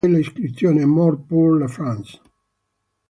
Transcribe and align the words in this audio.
Sulla 0.03 0.15
sua 0.15 0.23
tomba 0.23 0.31
c'è 0.31 0.31
l'iscrizione: 0.31 0.83
"Mort 0.85 1.25
pour 1.27 1.57
la 1.59 1.67
France". 1.67 2.21